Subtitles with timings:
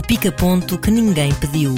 [0.00, 1.74] O pica-ponto que ninguém pediu.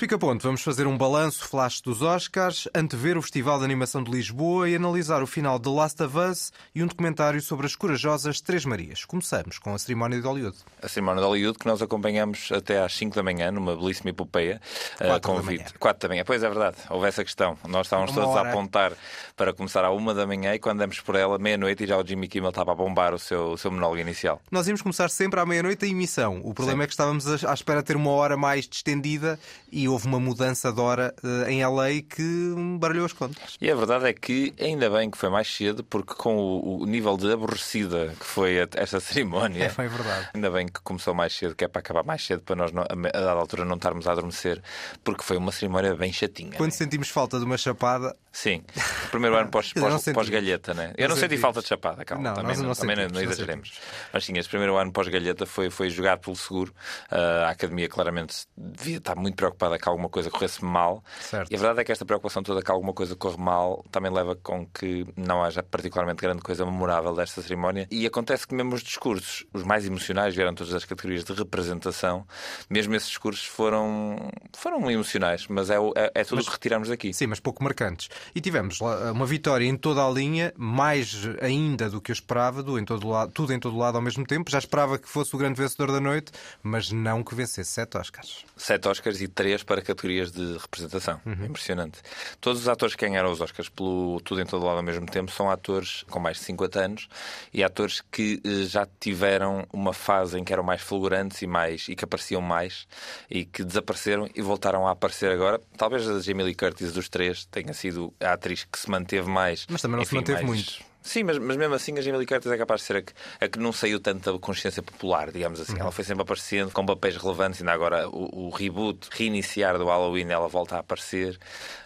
[0.00, 4.10] Neste Pica-Ponto vamos fazer um balanço flash dos Oscars, antever o Festival de Animação de
[4.10, 8.40] Lisboa e analisar o final de Last of Us e um documentário sobre as corajosas
[8.40, 9.04] Três Marias.
[9.04, 10.56] Começamos com a cerimónia de Hollywood.
[10.82, 14.58] A cerimónia de Hollywood que nós acompanhamos até às 5 da manhã, numa belíssima epopeia.
[14.96, 15.64] Quatro da manhã.
[15.78, 16.24] 4 da manhã.
[16.24, 17.58] Pois é verdade, houve essa questão.
[17.68, 18.48] Nós estávamos Uma todos hora.
[18.48, 18.92] a apontar
[19.36, 22.06] para começar à 1 da manhã e quando demos por ela, meia-noite, e já o
[22.06, 24.40] Jimmy Kimmel estava a bombar o seu, o seu monólogo inicial.
[24.50, 26.40] Nós íamos começar sempre à meia-noite a emissão.
[26.42, 26.84] O problema Sim.
[26.84, 29.38] é que estávamos à à espera de ter uma hora mais distendida
[29.70, 33.56] e houve uma mudança de hora eh, em LA que baralhou as contas.
[33.60, 36.86] E a verdade é que ainda bem que foi mais cedo, porque com o, o
[36.86, 39.64] nível de aborrecida que foi esta cerimónia.
[39.64, 40.28] É, foi verdade.
[40.34, 42.82] Ainda bem que começou mais cedo, que é para acabar mais cedo, para nós, não-
[42.82, 44.62] a dada altura, não estarmos a adormecer,
[45.04, 46.52] porque foi uma cerimónia bem chatinha.
[46.56, 46.76] Quando né?
[46.76, 48.62] sentimos falta de uma chapada, Sim,
[49.06, 50.14] o primeiro ano pós, não pós, senti.
[50.14, 50.92] pós-galheta, né?
[50.96, 52.22] Eu Não não senti falta de chapada, calma.
[52.28, 53.72] Não, também nós não também sentimos, não não exageremos.
[54.12, 56.72] Mas sim, este primeiro ano pós-galheta foi, foi jogado pelo seguro.
[57.10, 61.02] Ah, a academia claramente devia estar muito preocupada que alguma coisa corresse mal.
[61.20, 61.50] Certo.
[61.50, 64.36] E a verdade é que esta preocupação toda que alguma coisa corre mal também leva
[64.36, 67.86] com que não haja particularmente grande coisa memorável desta cerimónia.
[67.90, 72.26] E acontece que mesmo os discursos, os mais emocionais, vieram todas as categorias de representação,
[72.68, 77.12] mesmo esses discursos foram, foram emocionais, mas é, é, é tudo o que retiramos daqui.
[77.12, 78.08] sim, mas pouco marcantes.
[78.34, 82.62] E tivemos lá uma vitória em toda a linha, mais ainda do que eu esperava,
[82.62, 84.50] do em todo lado, tudo em todo lado ao mesmo tempo.
[84.50, 88.44] Já esperava que fosse o grande vencedor da noite, mas não que vencesse sete Oscars.
[88.56, 91.20] Sete Oscars e três para categorias de representação.
[91.24, 91.44] Uhum.
[91.44, 92.00] Impressionante.
[92.40, 95.30] Todos os atores que ganharam os Oscars pelo Tudo em Todo Lado ao mesmo tempo
[95.30, 97.08] são atores com mais de 50 anos
[97.54, 101.86] e atores que eh, já tiveram uma fase em que eram mais fulgurantes e, mais,
[101.88, 102.88] e que apareciam mais
[103.30, 105.60] e que desapareceram e voltaram a aparecer agora.
[105.76, 109.68] Talvez a Jamie Lee Curtis dos três tenha sido a atriz que se manteve mais.
[109.70, 110.89] Mas também não se manteve muito.
[111.02, 113.12] Sim, mas, mas mesmo assim a Jamie Lee Curtis é capaz de ser a que,
[113.40, 115.74] a que não saiu tanto da consciência popular, digamos assim.
[115.74, 115.80] Uhum.
[115.80, 120.28] Ela foi sempre aparecendo com papéis relevantes, ainda agora o, o reboot, reiniciar do Halloween,
[120.30, 121.38] ela volta a aparecer.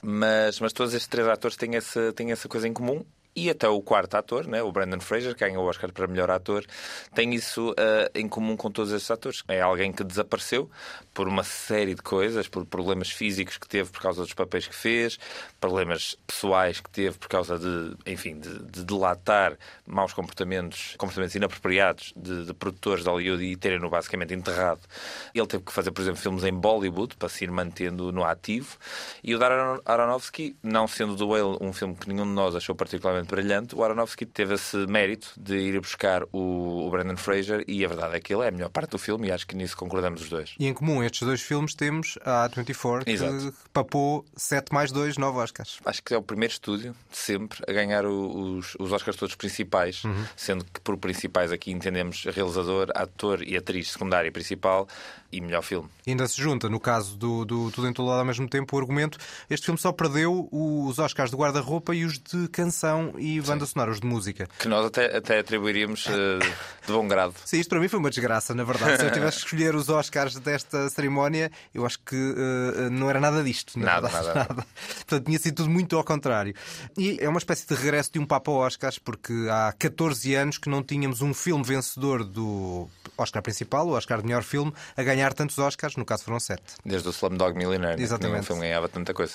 [0.02, 3.04] Mas, mas todos estes três atores têm essa, têm essa coisa em comum.
[3.36, 6.30] E até o quarto ator, né, o Brandon Fraser, que ganhou o Oscar para melhor
[6.30, 6.64] ator,
[7.14, 9.42] tem isso ah, em comum com todos estes atores.
[9.48, 10.70] É alguém que desapareceu
[11.12, 14.74] por uma série de coisas, por problemas físicos que teve por causa dos papéis que
[14.74, 15.18] fez,
[15.60, 19.56] problemas pessoais que teve por causa de, enfim, de, de delatar
[19.86, 24.80] maus comportamentos, comportamentos inapropriados de, de produtores de Hollywood e terem-no basicamente enterrado.
[25.34, 28.76] Ele teve que fazer, por exemplo, filmes em Bollywood para se ir mantendo no ativo.
[29.22, 32.74] E o Darren Aronofsky, não sendo do Whale um filme que nenhum de nós achou
[32.74, 37.84] particularmente brilhante, o Aronofsky teve esse mérito de ir buscar o, o Brandon Fraser e
[37.84, 39.76] a verdade é que ele é a melhor parte do filme e acho que nisso
[39.76, 40.54] concordamos os dois.
[40.58, 43.54] E em comum estes dois filmes temos a A24, que Exato.
[43.72, 45.78] papou 7 mais 2, 9 Oscars.
[45.84, 50.02] Acho que é o primeiro estúdio de sempre a ganhar os, os Oscars todos principais,
[50.36, 54.88] sendo que por principais aqui entendemos realizador, ator e atriz secundária e principal
[55.32, 55.88] e melhor filme.
[56.06, 58.76] E ainda se junta, no caso do, do Tudo em Todo Lado ao mesmo tempo,
[58.76, 59.18] o argumento:
[59.50, 63.90] este filme só perdeu os Oscars de guarda-roupa e os de canção e banda sonora,
[63.90, 64.48] os de música.
[64.58, 66.38] Que nós até, até atribuiríamos eh,
[66.86, 67.34] de bom grado.
[67.44, 68.98] Sim, isto para mim foi uma desgraça, na verdade.
[68.98, 73.20] Se eu tivesse que escolher os Oscars desta cerimónia, eu acho que eh, não era
[73.20, 73.78] nada disto.
[73.78, 74.66] na Nada, verdade, nada.
[74.96, 76.54] Portanto, tinha sido tudo muito ao contrário.
[76.96, 80.68] E é uma espécie de regresso de um Papa Oscars, porque há 14 anos que
[80.68, 85.32] não tínhamos um filme vencedor do Oscar principal, o Oscar de melhor filme, a ganhar
[85.32, 86.62] tantos Oscars, no caso foram 7.
[86.84, 87.96] Desde o Slumdog Millionaire, né?
[87.96, 88.32] que Exatamente.
[88.32, 89.34] nenhum filme ganhava tanta coisa.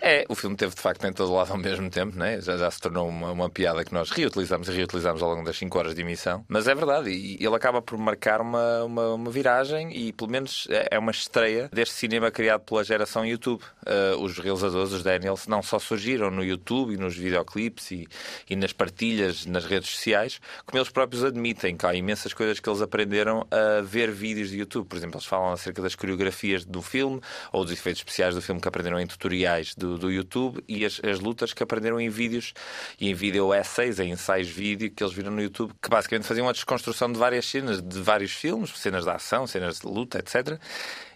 [0.00, 2.40] É, o filme teve de facto em todo lado ao mesmo tempo, né?
[2.40, 5.56] já, já se tornou uma, uma piada que nós reutilizamos e reutilizamos ao longo das
[5.56, 6.44] 5 horas de emissão.
[6.48, 10.66] Mas é verdade, e ele acaba por marcar uma, uma, uma viragem e pelo menos
[10.70, 13.62] é é uma estreia deste cinema criado pela geração YouTube.
[13.86, 18.08] Ah, os realizadores, os Daniels, não só surgiram no YouTube e nos videoclipes e,
[18.48, 22.68] e nas partilhas nas redes sociais, como eles próprios admitem que há imensas coisas que
[22.68, 24.86] eles aprenderam a ver vídeos de YouTube.
[24.86, 27.20] Por exemplo, eles falam acerca das coreografias do filme
[27.52, 31.00] ou dos efeitos especiais do filme que aprenderam em tutoriais do, do YouTube e as,
[31.04, 32.52] as lutas que aprenderam em vídeos
[33.00, 36.46] e em vídeo essays, em ensaios vídeo que eles viram no YouTube, que basicamente faziam
[36.46, 40.58] uma desconstrução de várias cenas, de vários filmes, cenas de ação, cenas de luta, etc.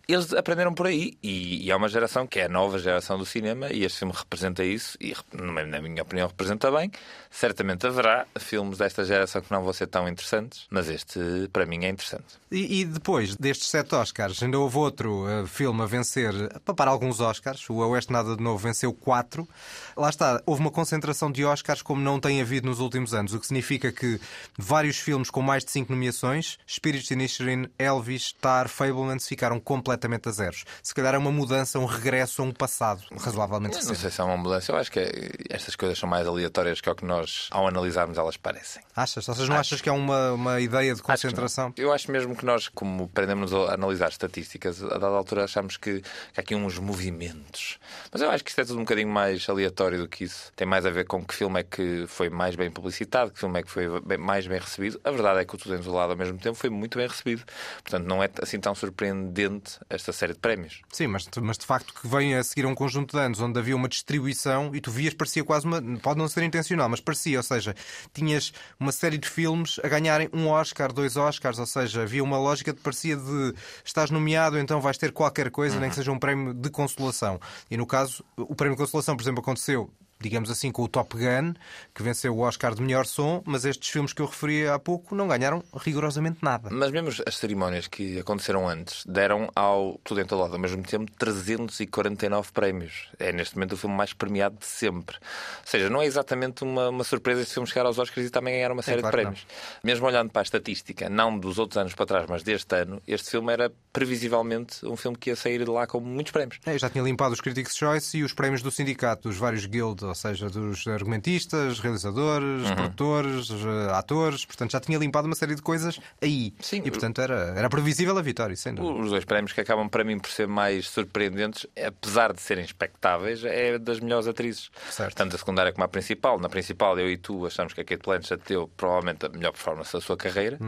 [0.08, 3.24] Eles aprenderam por aí e, e há uma geração que é a nova geração do
[3.24, 6.90] cinema e este filme representa isso e, na minha opinião, representa bem.
[7.30, 11.20] Certamente haverá filmes desta geração que não vão ser tão interessantes, mas este,
[11.52, 12.24] para mim, é interessante.
[12.50, 16.88] E, e depois destes sete Oscars, ainda houve outro eh, filme a vencer, a papar
[16.88, 17.70] alguns Oscars.
[17.70, 19.48] O A Oeste Nada de Novo venceu quatro.
[19.96, 23.40] Lá está, houve uma concentração de Oscars como não tem havido nos últimos anos, o
[23.40, 24.20] que significa que
[24.58, 30.28] vários filmes com mais de cinco nomeações, Spirits Inisherin, Elvis, Tar, Fablemans, ficaram completamente completamente
[30.28, 30.64] a zeros.
[30.82, 34.24] Se calhar é uma mudança, um regresso a um passado razoavelmente não sei se é
[34.24, 34.72] uma mudança.
[34.72, 37.66] Eu acho que é- estas coisas são mais aleatórias que é o que nós, ao
[37.68, 38.82] analisarmos, elas parecem.
[38.96, 39.28] Achas?
[39.28, 41.72] Ou seja, não achas que é uma, uma ideia de Acho concentração?
[41.76, 46.00] Eu acho mesmo que nós, como aprendemos a analisar estatísticas, a dada altura achamos que,
[46.00, 47.78] que há aqui uns movimentos.
[48.10, 50.52] Mas eu acho que isto é tudo um bocadinho mais aleatório do que isso.
[50.56, 53.60] Tem mais a ver com que filme é que foi mais bem publicitado, que filme
[53.60, 55.00] é que foi bem- mais bem recebido.
[55.04, 57.06] A verdade é que o Tudo em Todo Lado ao mesmo tempo foi muito bem
[57.06, 57.42] recebido.
[57.82, 60.82] Portanto, não é assim tão surpreendente esta série de prémios.
[60.92, 63.58] Sim, mas, mas de facto que vem a seguir a um conjunto de anos onde
[63.58, 65.80] havia uma distribuição e tu vias, parecia quase uma.
[66.00, 67.74] Pode não ser intencional, mas parecia, ou seja,
[68.12, 72.38] tinhas uma série de filmes a ganharem um Oscar, dois Oscars, ou seja, havia uma
[72.38, 76.18] lógica que parecia de estás nomeado, então vais ter qualquer coisa, nem que seja um
[76.18, 77.40] prémio de consolação.
[77.70, 79.90] E no caso, o prémio de consolação, por exemplo, aconteceu.
[80.22, 81.54] Digamos assim, com o Top Gun,
[81.94, 85.14] que venceu o Oscar de melhor som, mas estes filmes que eu referi há pouco
[85.14, 86.68] não ganharam rigorosamente nada.
[86.70, 90.82] Mas mesmo as cerimónias que aconteceram antes deram ao Tudo em Todo Lado ao mesmo
[90.82, 93.08] tempo 349 prémios.
[93.18, 95.16] É neste momento o filme mais premiado de sempre.
[95.16, 98.54] Ou seja, não é exatamente uma, uma surpresa este filme chegar aos Oscars e também
[98.54, 99.46] ganhar uma série claro que de prémios.
[99.82, 103.30] Mesmo olhando para a estatística, não dos outros anos para trás, mas deste ano, este
[103.30, 106.58] filme era previsivelmente um filme que ia sair de lá com muitos prémios.
[106.66, 109.66] É, eu já tinha limpado os Critics' Choice e os prémios do sindicato, dos vários
[109.66, 112.74] guilds, ou seja, dos argumentistas, realizadores, Uhum.
[112.76, 114.44] produtores, eh, atores.
[114.44, 116.52] Portanto, já tinha limpado uma série de coisas aí.
[116.60, 116.82] Sim.
[116.84, 119.02] E, portanto, era, era previsível a vitória, sem dúvida.
[119.02, 123.42] Os dois prémios que acabam para mim por ser mais surpreendentes, apesar de serem expectáveis,
[123.44, 124.70] é das melhores atrizes.
[124.90, 125.16] Certo.
[125.16, 126.38] Tanto a secundária como a principal.
[126.38, 129.92] Na principal, eu e tu achamos que a Kate Blanchett deu provavelmente a melhor performance
[129.92, 130.58] da sua carreira.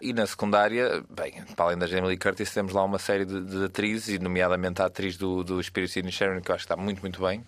[0.00, 3.40] E na secundária, bem, para além da Jamie Lee Curtis, temos lá uma série de,
[3.44, 6.72] de atrizes, e nomeadamente a atriz do, do Spirit in Sharon, que eu acho que
[6.72, 7.44] está muito, muito bem,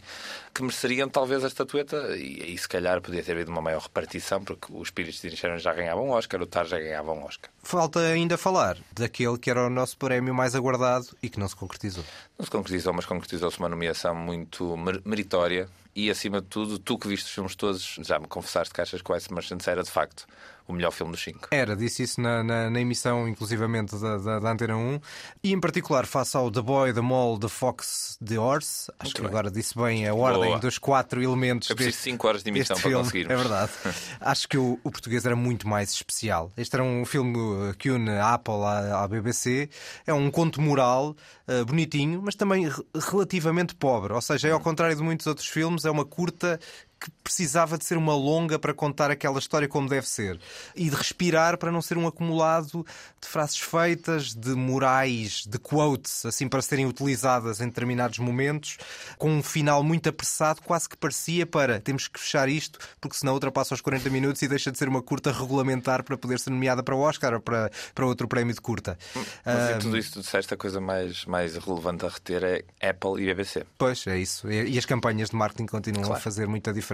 [0.54, 1.96] que mereceriam talvez a estatueta.
[2.16, 5.58] E aí, se calhar, podia ter havido uma maior repartição, porque o Spirit in Sharon
[5.58, 7.50] já ganhava um Oscar, o Tar já ganhava um Oscar.
[7.62, 11.56] Falta ainda falar daquele que era o nosso prémio mais aguardado e que não se
[11.56, 12.04] concretizou.
[12.38, 16.96] Não se concretizou, mas concretizou-se uma nomeação muito mer- meritória e, acima de tudo, tu
[16.98, 19.82] que viste os filmes todos, já me confessaste que achas que o Ice Merchants era,
[19.82, 20.26] de facto,
[20.68, 21.48] o melhor filme dos cinco.
[21.50, 25.00] Era, disse isso na, na- na emissão, inclusivamente, da, da, da Antena 1.
[25.42, 28.92] E, em particular, face ao The Boy, The Mole, The Fox, The Horse.
[28.98, 29.30] Acho que bem.
[29.30, 30.58] agora disse bem a ordem Boa.
[30.60, 33.32] dos quatro elementos Eu preciso deste- de 5 horas de emissão para filme, conseguirmos.
[33.32, 33.72] É verdade.
[34.20, 36.52] Acho que o, o português era muito mais especial.
[36.56, 39.70] Este era um filme que une a Apple à, à BBC.
[40.06, 41.16] É um conto moral,
[41.48, 44.12] uh, bonitinho, mas também re- relativamente pobre.
[44.12, 46.60] Ou seja, é ao contrário de muitos outros filmes, é uma curta
[47.00, 50.40] que precisava de ser uma longa para contar aquela história como deve ser
[50.74, 52.84] e de respirar para não ser um acumulado
[53.20, 58.78] de frases feitas, de morais, de quotes, assim para serem utilizadas em determinados momentos,
[59.18, 63.34] com um final muito apressado, quase que parecia para temos que fechar isto, porque senão
[63.34, 66.82] ultrapassa os 40 minutos e deixa de ser uma curta regulamentar para poder ser nomeada
[66.82, 68.96] para o Oscar ou para, para outro prémio de curta.
[69.44, 73.22] Mas em tudo isso, tu disseste a coisa mais, mais relevante a reter é Apple
[73.22, 73.66] e BBC.
[73.76, 74.50] Pois, é isso.
[74.50, 76.18] E e as campanhas de marketing continuam Claro.
[76.20, 76.87] a fazer muita diferença.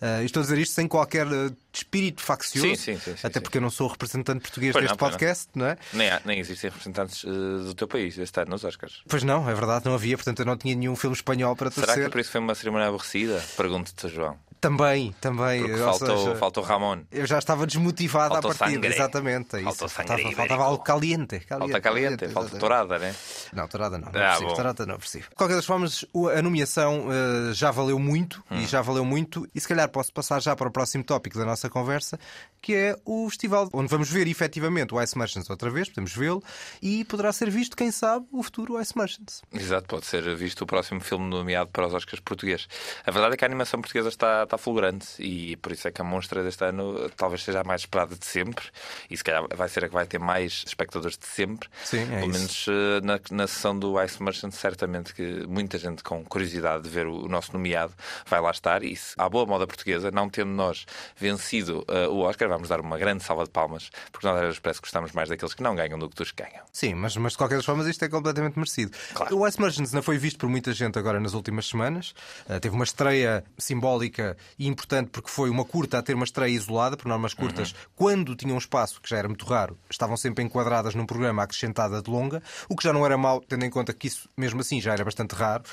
[0.00, 3.58] Ah, estou a dizer isto sem qualquer ah, espírito faccioso, Sim, sim, sim, até porque
[3.58, 5.18] eu não sou representante português Pois deste não, pois não.
[5.18, 5.66] podcast, não.
[5.66, 5.76] é?
[5.92, 9.02] Nem, há- nem existem representantes eh, do teu país este ano nos Oscars.
[9.08, 11.86] Pois não, é verdade, não havia, portanto eu não tinha nenhum filme espanhol para Será
[11.86, 12.06] que torcer.
[12.06, 13.44] é por isso foi uma cerimónia aborrecida?
[13.56, 14.36] Pergunto-te, João.
[14.60, 15.62] Também, também.
[15.62, 17.00] Porque faltou, seja, faltou Ramon.
[17.12, 18.94] Eu já estava desmotivado Faltou à partida, sangre.
[18.94, 19.56] exatamente.
[19.56, 19.62] É.
[19.62, 21.40] Faltou faltava, faltava algo caliente.
[21.48, 22.58] Falta caliente, falta exatamente.
[22.60, 23.14] tourada, né?
[23.52, 24.10] Não, Torada não.
[24.12, 24.54] não Ah, preciso, bom.
[24.54, 25.28] Torada não preciso.
[25.28, 26.04] De qualquer das formas,
[26.36, 28.58] a nomeação eh, já valeu muito Hum.
[28.60, 29.48] e já valeu muito.
[29.54, 32.18] E se calhar posso passar já para o próximo tópico da nossa conversa,
[32.60, 36.42] que é o festival onde vamos ver efetivamente o Ice Merchants outra vez, podemos vê-lo,
[36.82, 39.42] e poderá ser visto, quem sabe, o futuro Ice Merchants.
[39.52, 42.66] Exato, pode ser visto o próximo filme nomeado para os Oscars português.
[43.06, 46.00] A verdade é que a animação portuguesa está, está fulgurante e por isso é que
[46.00, 48.64] a monstra deste ano talvez seja a mais esperada de sempre
[49.08, 51.68] e se calhar vai ser a que vai ter mais espectadores de sempre.
[51.84, 56.02] Sim, é Pelo menos eh, na, na sessão do Ice Merchant, certamente que muita gente
[56.02, 57.92] com curiosidade de ver o, o nosso nomeado
[58.26, 60.86] vai lá estar e se, à boa moda portuguesa, não tendo nós
[61.16, 64.58] vencido eh, o Oscar, vamos dar uma grande salva de palmas porque nós às vezes
[64.58, 66.64] parece que gostamos mais daqueles que não ganham do que dos que ganham.
[66.72, 68.96] Sim, mas, mas de qualquer das formas isto é completamente merecido.
[69.12, 69.36] Claro.
[69.36, 72.14] O Ice Merchants não foi visto por muita gente agora nas últimas semanas.
[72.48, 76.52] Uh, teve uma estreia simbólica e importante porque foi uma curta a ter uma estreia
[76.52, 80.44] isolada, por normas curtas, quando tinham um espaço, que já era muito raro, estavam sempre
[80.44, 83.92] enquadradas num programa acrescentada de longa, o que já não era mau, tendo em conta
[83.92, 85.64] que isso, mesmo assim, já era bastante raro.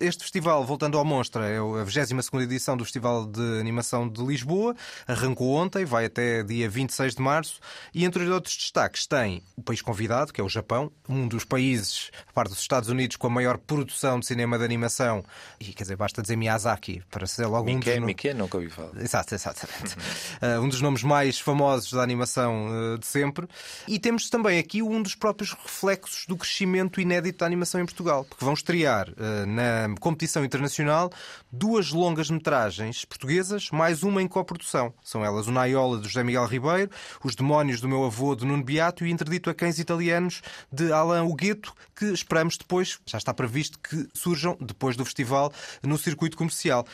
[0.00, 4.74] Este festival, voltando ao Monstra, é a 22 edição do Festival de Animação de Lisboa,
[5.06, 7.60] arrancou ontem, vai até dia 26 de março,
[7.92, 11.44] e entre os outros destaques tem o país convidado, que é o Japão, um dos
[11.44, 15.24] países, a parte dos Estados Unidos, com a maior produção de cinema de animação,
[15.60, 18.56] e quer dizer, basta dizer Miyazaki, para ser logo um dos Mickey, Pequeno Mickey, nunca
[18.56, 19.02] ouvi falar.
[19.02, 19.94] Exato, exatamente.
[19.94, 23.46] uh, um dos nomes mais famosos da animação uh, de sempre.
[23.86, 28.24] E temos também aqui um dos próprios reflexos do crescimento inédito da animação em Portugal,
[28.24, 31.10] porque vão estrear uh, na competição internacional
[31.50, 34.92] duas longas metragens portuguesas, mais uma em coprodução.
[35.02, 36.90] São elas o Naiola de José Miguel Ribeiro,
[37.22, 40.42] Os Demónios do Meu Avô de Nuno Beato e Interdito a Cães Italianos
[40.72, 45.96] de Alain Hugueto, que esperamos depois, já está previsto que surjam depois do festival no
[45.96, 46.86] circuito comercial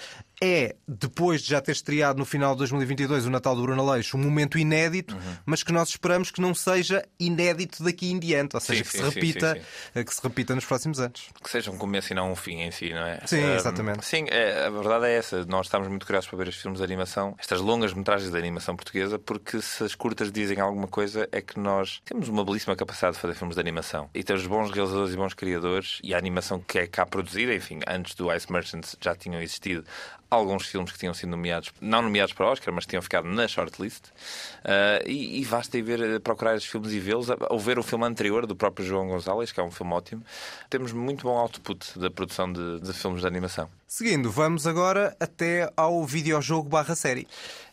[0.42, 4.16] é, depois de já ter estreado no final de 2022 o Natal do Bruno Aleixo,
[4.16, 5.36] um momento inédito, uhum.
[5.44, 8.96] mas que nós esperamos que não seja inédito daqui em diante, ou seja, sim, que,
[8.96, 9.60] sim, se repita, sim,
[9.94, 11.28] eh, que se repita nos próximos anos.
[11.42, 13.20] Que seja um começo e não um fim em si, não é?
[13.26, 14.04] Sim, um, exatamente.
[14.04, 15.44] Sim, é, a verdade é essa.
[15.44, 18.74] Nós estamos muito curiosos para ver os filmes de animação, estas longas metragens de animação
[18.74, 23.16] portuguesa, porque se as curtas dizem alguma coisa é que nós temos uma belíssima capacidade
[23.16, 24.08] de fazer filmes de animação.
[24.14, 27.80] E temos bons realizadores e bons criadores, e a animação que é cá produzida, enfim,
[27.86, 29.84] antes do Ice Merchants já tinham existido
[30.30, 34.06] alguns filmes que tinham sido nomeados, não nomeados para Oscar, mas tinham ficado na shortlist.
[34.06, 37.82] Uh, e, e basta ir ver, eh, procurar esses filmes e vê-los, ou ver o
[37.82, 40.24] filme anterior do próprio João Gonzalez, que é um filme ótimo.
[40.68, 43.68] Temos muito bom output da produção de, de filmes de animação.
[43.86, 47.26] Seguindo, vamos agora até ao videojogo barra série.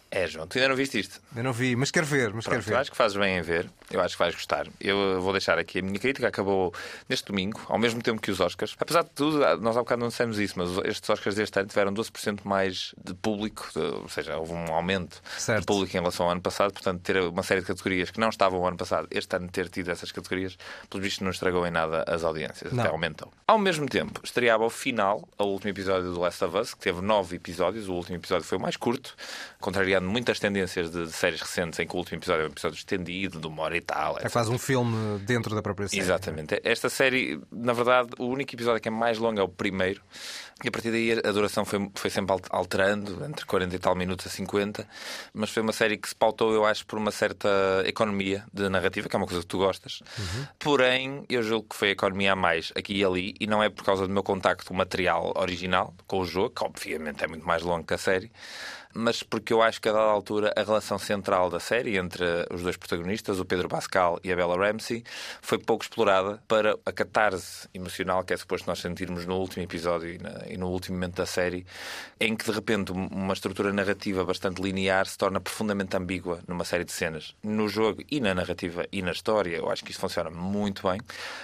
[0.09, 1.21] É, João, tu ainda não viste isto?
[1.35, 2.77] Eu não vi, mas quero ver, mas Pronto, quero ver.
[2.77, 4.67] Acho que fazes bem em ver, eu acho que vais gostar.
[4.79, 6.73] Eu vou deixar aqui a minha crítica, acabou
[7.07, 8.75] neste domingo, ao mesmo tempo que os Oscars.
[8.79, 11.93] Apesar de tudo, nós há bocado não dissemos isso, mas estes Oscars deste ano tiveram
[11.93, 15.61] 12% mais de público, ou seja, houve um aumento certo.
[15.61, 18.29] de público em relação ao ano passado, portanto, ter uma série de categorias que não
[18.29, 20.57] estavam o ano passado, este ano ter tido essas categorias,
[20.89, 22.83] pelo visto não estragou em nada as audiências, não.
[22.83, 23.31] até aumentou.
[23.47, 27.01] Ao mesmo tempo, estreava ao final o último episódio do Last of Us, que teve
[27.01, 29.15] nove episódios, o último episódio foi o mais curto,
[29.59, 32.75] contrariando muitas tendências de, de, séries recentes em que o último episódio é um episódio
[32.75, 34.17] estendido, de uma hora e tal.
[34.19, 36.01] É quase um filme dentro da própria série.
[36.01, 36.59] Exatamente.
[36.63, 40.01] Esta série, na verdade, o único episódio que é mais longo é o primeiro.
[40.63, 44.25] E a partir daí a duração foi, foi sempre alterando, entre 40 e tal minutos
[44.25, 44.87] a 50.
[45.31, 47.47] Mas foi uma série que se pautou, eu acho, por uma certa
[47.85, 50.01] economia de narrativa, que é uma coisa que tu gostas.
[50.17, 50.47] Uhum.
[50.57, 53.69] Porém, eu julgo que foi a economia a mais aqui e ali, e não é
[53.69, 57.27] por causa do meu contacto com o material original, com o jogo, que obviamente é
[57.27, 58.31] muito mais longo que a série
[58.97, 62.63] mas porque eu acho que a dada altura a relação central da série entre os
[62.63, 65.03] dois protagonistas, o Pedro Pascal e a Bella Ramsey,
[65.39, 70.09] foi pouco explorada para a catarse emocional que é suposto nós sentirmos no último episódio
[70.09, 71.63] e, na, e no último momento da série,
[72.19, 76.83] em que de repente uma estrutura narrativa bastante linear se torna profundamente ambígua numa série
[76.83, 77.35] de cenas.
[77.43, 80.99] No jogo e na narrativa e na história, eu acho que isso funciona muito bem.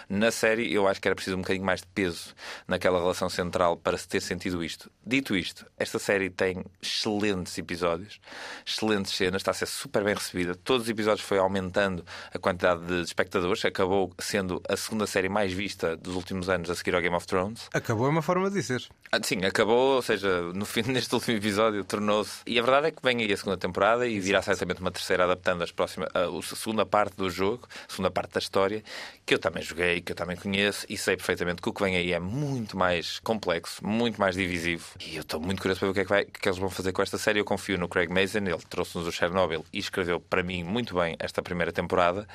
[0.09, 2.33] Na série, eu acho que era preciso um bocadinho mais de peso
[2.67, 4.89] naquela relação central para se ter sentido isto.
[5.05, 8.19] Dito isto, esta série tem excelente excelentes episódios,
[8.65, 10.55] excelentes cenas, está a ser super bem recebida.
[10.55, 15.51] Todos os episódios foi aumentando a quantidade de espectadores, acabou sendo a segunda série mais
[15.51, 17.69] vista dos últimos anos a seguir ao Game of Thrones.
[17.73, 18.83] Acabou é uma forma de dizer.
[19.11, 22.41] Ah, sim, acabou, ou seja, no fim deste último episódio tornou-se.
[22.47, 25.25] E a verdade é que vem aí a segunda temporada e virá certamente uma terceira
[25.25, 28.83] adaptando as próximas, a, a segunda parte do jogo, a segunda parte da história,
[29.25, 31.95] que eu também joguei, que eu também conheço e sei perfeitamente que o que vem
[31.95, 34.85] aí é muito mais complexo, muito mais divisivo.
[34.99, 36.69] E eu estou muito curioso para ver o que é que, vai, que eles vão
[36.69, 37.32] fazer com esta série.
[37.35, 41.15] Eu confio no Craig Mazin, ele trouxe-nos o Chernobyl e escreveu para mim muito bem
[41.19, 42.27] esta primeira temporada.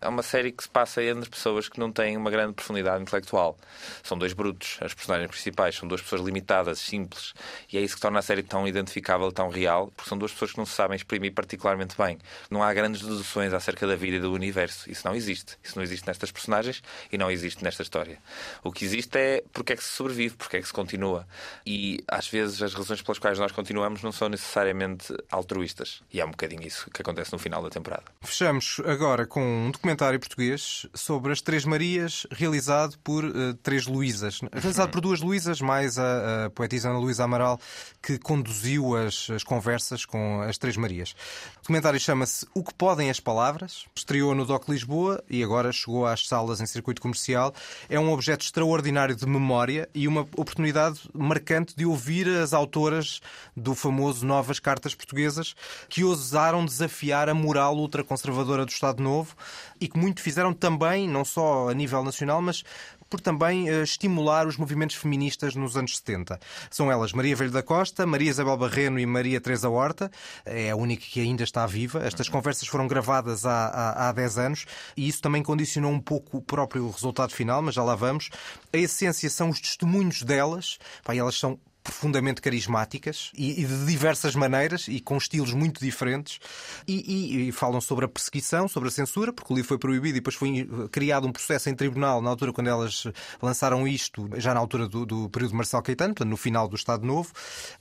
[0.00, 3.56] É uma série que se passa entre pessoas que não têm uma grande profundidade intelectual.
[4.02, 7.34] São dois brutos, as personagens principais, são duas pessoas limitadas, simples,
[7.72, 10.52] e é isso que torna a série tão identificável, tão real, porque são duas pessoas
[10.52, 12.18] que não se sabem exprimir particularmente bem.
[12.50, 14.90] Não há grandes deduções acerca da vida e do universo.
[14.90, 15.56] Isso não existe.
[15.62, 16.82] Isso não existe nestas personagens
[17.12, 18.18] e não existe nesta história.
[18.62, 21.26] O que existe é porque é que se sobrevive, porque é que se continua.
[21.64, 26.02] E às vezes as razões pelas quais nós continuamos não são necessariamente altruístas.
[26.12, 28.04] E é um bocadinho isso que acontece no final da temporada.
[28.20, 34.40] Fechamos agora com um documentário português sobre as Três Marias, realizado por uh, três Luísas.
[34.52, 37.58] Realizado por duas Luísas, mais a, a poetisa Ana Luísa Amaral,
[38.02, 41.14] que conduziu as, as conversas com as Três Marias.
[41.56, 43.86] O documentário chama-se O que Podem as Palavras.
[43.94, 47.54] Estreou no DOC Lisboa e agora chegou às salas em circuito comercial.
[47.88, 53.20] É um objeto extraordinário de memória e uma oportunidade marcante de ouvir as autoras
[53.56, 55.54] do famoso Novas Cartas Portuguesas
[55.88, 59.34] que ousaram desafiar a moral ultraconservadora do Estado Novo
[59.80, 62.62] e que muito fizeram também, não só a nível nacional, mas
[63.08, 66.38] por também uh, estimular os movimentos feministas nos anos 70.
[66.70, 70.10] São elas Maria Velho da Costa, Maria Isabel Barreno e Maria Teresa Horta.
[70.44, 72.04] É a única que ainda está viva.
[72.04, 74.66] Estas conversas foram gravadas há, há, há 10 anos
[74.96, 78.30] e isso também condicionou um pouco o próprio resultado final, mas já lá vamos.
[78.72, 80.78] A essência são os testemunhos delas.
[81.04, 86.38] Pá, elas são profundamente carismáticas e, e, de diversas maneiras e com estilos muito diferentes.
[86.86, 90.18] E, e, e, falam sobre a perseguição, sobre a censura, porque o livro foi proibido
[90.18, 93.06] e depois foi criado um processo em tribunal na altura quando elas
[93.40, 96.76] lançaram isto, já na altura do, do período de Marcelo Caetano, portanto, no final do
[96.76, 97.32] Estado Novo,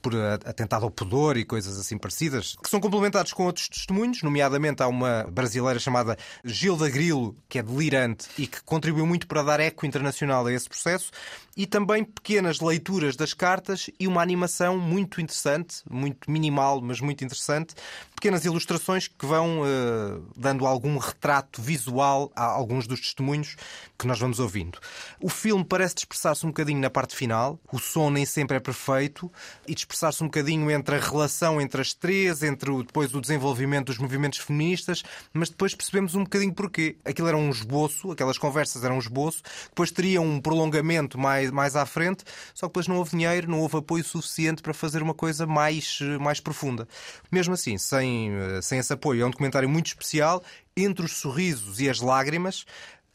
[0.01, 4.83] por atentado ao pudor e coisas assim parecidas, que são complementados com outros testemunhos, nomeadamente
[4.83, 9.59] há uma brasileira chamada Gilda Grilo, que é delirante e que contribuiu muito para dar
[9.59, 11.11] eco internacional a esse processo,
[11.57, 17.23] e também pequenas leituras das cartas e uma animação muito interessante, muito minimal, mas muito
[17.23, 17.75] interessante,
[18.15, 23.55] pequenas ilustrações que vão uh, dando algum retrato visual a alguns dos testemunhos
[23.97, 24.79] que nós vamos ouvindo.
[25.21, 29.31] O filme parece dispersar-se um bocadinho na parte final, o som nem sempre é perfeito,
[29.67, 33.87] e dispersar-se um bocadinho entre a relação entre as três, entre o, depois o desenvolvimento
[33.87, 36.97] dos movimentos feministas, mas depois percebemos um bocadinho porquê.
[37.05, 41.75] Aquilo era um esboço, aquelas conversas eram um esboço, depois teria um prolongamento mais, mais
[41.75, 42.23] à frente,
[42.53, 45.99] só que depois não houve dinheiro, não houve apoio suficiente para fazer uma coisa mais,
[46.19, 46.87] mais profunda.
[47.31, 50.43] Mesmo assim, sem, sem esse apoio, é um documentário muito especial,
[50.75, 52.65] entre os sorrisos e as lágrimas,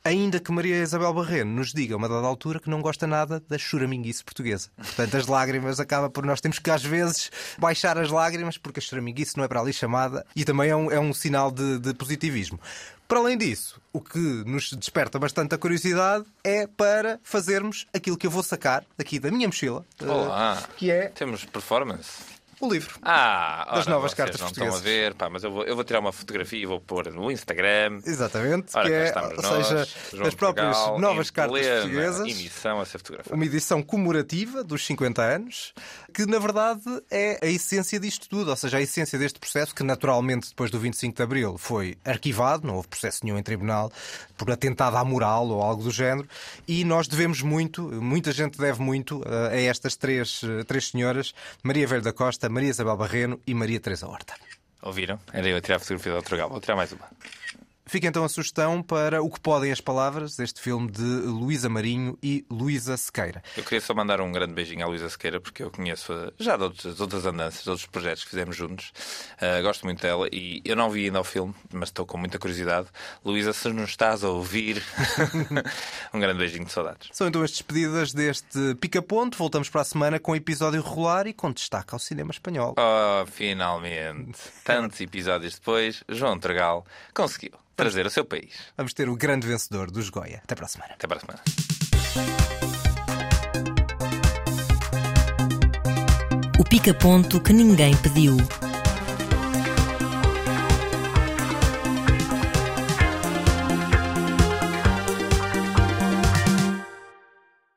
[0.02, 3.42] Ainda que Maria Isabel Barreno nos diga a uma dada altura que não gosta nada
[3.47, 4.71] da choraminguice portuguesa.
[4.76, 8.83] Portanto, as lágrimas acaba por nós temos que às vezes baixar as lágrimas porque a
[8.83, 11.92] choraminguice não é para ali chamada e também é um, é um sinal de, de
[11.92, 12.59] positivismo.
[13.07, 18.26] Para além disso, o que nos desperta bastante a curiosidade é para fazermos aquilo que
[18.26, 19.85] eu vou sacar aqui da minha mochila.
[20.00, 20.62] Olá.
[20.76, 21.09] Que é.
[21.09, 22.98] Temos performance o livro.
[23.02, 24.76] Ah, das novas cartas não portuguesas.
[24.78, 27.10] estão a ver, pá, mas eu vou, eu vou tirar uma fotografia e vou pôr
[27.12, 28.00] no Instagram.
[28.04, 32.20] Exatamente, Ora, que é, ou nós, seja, João as próprias Portugal, novas cartas portuguesas.
[32.28, 33.34] Emissão a ser fotografada.
[33.34, 35.72] Uma edição comemorativa dos 50 anos,
[36.12, 39.82] que na verdade é a essência disto tudo, ou seja, a essência deste processo, que
[39.82, 43.90] naturalmente depois do 25 de Abril foi arquivado, não houve processo nenhum em tribunal
[44.36, 46.28] por atentado à moral ou algo do género,
[46.66, 51.34] e nós devemos muito, muita gente deve muito eh, a estas três, eh, três senhoras,
[51.62, 54.35] Maria Velho da Costa, Maria Isabel Barreto e Maria Teresa Horta.
[54.83, 55.19] Ouviram?
[55.33, 56.49] Era eu a tirar a fotografia outro gal.
[56.49, 57.09] Vou tirar mais uma.
[57.90, 62.16] Fica então a sugestão para o que podem as palavras deste filme de Luísa Marinho
[62.23, 63.42] e Luísa Sequeira.
[63.56, 66.62] Eu queria só mandar um grande beijinho à Luísa Sequeira, porque eu conheço já de
[66.62, 68.92] outras, de outras andanças, de outros projetos que fizemos juntos.
[69.42, 72.38] Uh, gosto muito dela e eu não vi ainda o filme, mas estou com muita
[72.38, 72.87] curiosidade.
[73.25, 74.80] Luísa, se nos estás a ouvir,
[76.14, 77.09] um grande beijinho de saudades.
[77.11, 79.37] São então as despedidas deste Pica-Ponto.
[79.37, 82.76] Voltamos para a semana com episódio regular e com destaque ao cinema espanhol.
[82.78, 84.38] Oh, finalmente.
[84.62, 88.52] Tantos episódios depois, João Tregal conseguiu trazer ao seu país.
[88.76, 90.43] Vamos ter o grande vencedor dos Goya.
[90.45, 90.93] Até para a semana.
[90.93, 91.40] Até para a semana.
[96.58, 98.36] O pica-ponto que ninguém pediu.